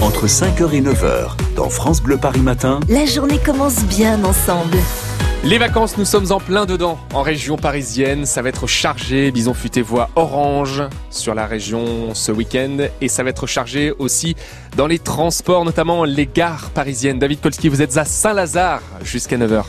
[0.00, 4.76] Entre 5h et 9h, dans France Bleu Paris Matin, La journée commence bien ensemble.
[5.42, 6.98] Les vacances, nous sommes en plein dedans.
[7.12, 9.32] En région parisienne, ça va être chargé.
[9.32, 12.76] Bison futé voix orange sur la région ce week-end.
[13.00, 14.36] Et ça va être chargé aussi
[14.76, 17.18] dans les transports, notamment les gares parisiennes.
[17.18, 19.64] David Kolski, vous êtes à Saint-Lazare jusqu'à 9h.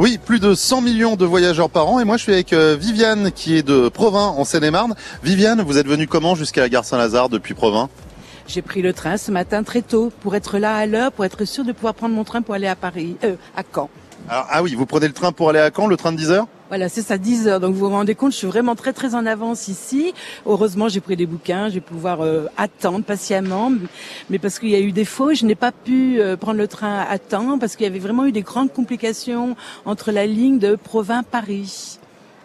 [0.00, 2.00] Oui, plus de 100 millions de voyageurs par an.
[2.00, 4.94] Et moi, je suis avec euh, Viviane, qui est de Provins, en Seine-et-Marne.
[5.22, 7.90] Viviane, vous êtes venue comment jusqu'à la gare Saint-Lazare depuis Provins?
[8.48, 11.44] J'ai pris le train ce matin très tôt pour être là à l'heure, pour être
[11.44, 13.90] sûr de pouvoir prendre mon train pour aller à Paris, euh, à Caen.
[14.30, 16.30] Alors, Ah oui, vous prenez le train pour aller à Caen, le train de 10
[16.30, 16.46] heures?
[16.70, 17.58] Voilà, c'est ça, 10 heures.
[17.58, 20.14] Donc vous vous rendez compte, je suis vraiment très très en avance ici.
[20.46, 23.72] Heureusement, j'ai pris des bouquins, je vais pouvoir euh, attendre patiemment.
[24.30, 26.68] Mais parce qu'il y a eu des faux, je n'ai pas pu euh, prendre le
[26.68, 30.60] train à temps parce qu'il y avait vraiment eu des grandes complications entre la ligne
[30.60, 31.98] de Provins-Paris.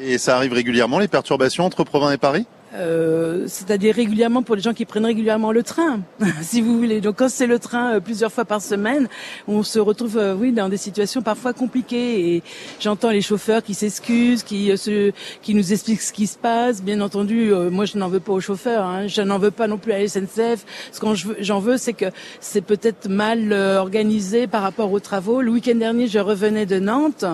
[0.00, 2.46] Et ça arrive régulièrement, les perturbations entre Provins et Paris?
[2.74, 6.00] Euh, c'est-à-dire régulièrement pour les gens qui prennent régulièrement le train,
[6.42, 7.00] si vous voulez.
[7.00, 9.08] Donc quand c'est le train euh, plusieurs fois par semaine,
[9.46, 12.42] on se retrouve euh, oui dans des situations parfois compliquées et
[12.80, 16.82] j'entends les chauffeurs qui s'excusent, qui se, qui nous expliquent ce qui se passe.
[16.82, 19.06] Bien entendu, moi je n'en veux pas aux chauffeurs, hein.
[19.06, 20.64] je n'en veux pas non plus à la SNCF.
[20.90, 21.06] Ce que
[21.40, 22.06] j'en veux, c'est que
[22.40, 25.40] c'est peut-être mal organisé par rapport aux travaux.
[25.40, 27.24] Le week-end dernier, je revenais de Nantes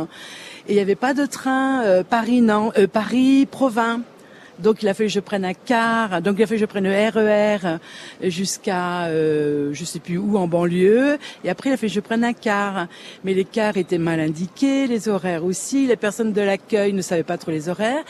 [0.69, 4.03] et il n'y avait pas de train Paris-Provins.
[4.63, 6.67] Donc il a fallu que je prenne un car, donc il a fallu que je
[6.67, 7.79] prenne le RER
[8.23, 11.19] jusqu'à euh, je sais plus où en banlieue.
[11.45, 12.87] Et après il a fallu que je prenne un car.
[13.25, 17.25] Mais les cars étaient mal indiqués, les horaires aussi, les personnes de l'accueil ne savaient
[17.25, 18.05] pas trop les horaires.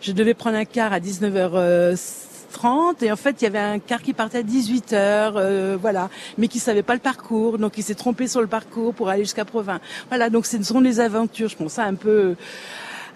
[0.00, 4.02] Je devais prendre un car à 19h30 et en fait il y avait un car
[4.02, 7.94] qui partait à 18h euh, voilà, mais qui savait pas le parcours, donc il s'est
[7.94, 9.80] trompé sur le parcours pour aller jusqu'à Provins.
[10.08, 12.36] Voilà, donc ce sont des aventures, je pense ça un peu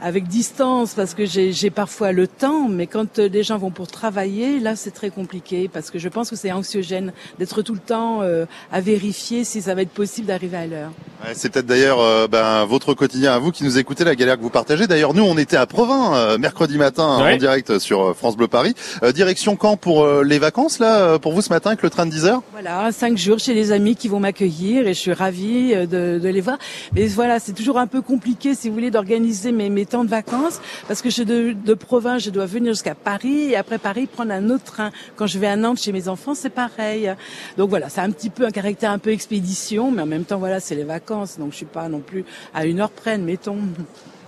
[0.03, 3.87] avec distance parce que j'ai parfois le temps, mais quand euh, des gens vont pour
[3.87, 7.81] travailler, là c'est très compliqué parce que je pense que c'est anxiogène d'être tout le
[7.81, 10.93] temps euh, à vérifier si ça va être possible d'arriver à l'heure.
[11.25, 14.37] Ouais, C'est peut-être d'ailleurs euh, ben, votre quotidien à vous qui nous écoutez, la galère
[14.37, 14.87] que vous partagez.
[14.87, 17.35] D'ailleurs, nous, on était à Provins euh, mercredi matin Ouais.
[17.35, 18.75] en direct sur euh, France Bleu Paris.
[19.03, 22.07] Euh, direction quand pour euh, les vacances, là, pour vous ce matin avec le train
[22.07, 22.43] de 10 heures?
[22.53, 26.19] Voilà, cinq jours chez les amis qui vont m'accueillir et je suis ravie euh, de,
[26.19, 26.59] de les voir.
[26.95, 30.11] Mais voilà, c'est toujours un peu compliqué, si vous voulez, d'organiser mes, mes temps de
[30.11, 34.07] vacances parce que je de, de province, je dois venir jusqu'à Paris et après Paris
[34.07, 34.91] prendre un autre train.
[35.17, 37.13] Quand je vais à Nantes chez mes enfants, c'est pareil.
[37.59, 40.39] Donc voilà, c'est un petit peu un caractère un peu expédition, mais en même temps,
[40.39, 42.25] voilà, c'est les vacances, donc je suis pas non plus
[42.55, 43.59] à une heure près, mettons.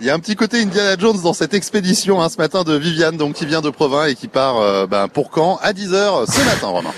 [0.01, 2.73] Il y a un petit côté Indiana Jones dans cette expédition hein, ce matin de
[2.73, 5.93] Viviane, donc qui vient de Provins et qui part euh, ben, pour Caen à 10
[5.93, 6.91] heures ce matin, Romain.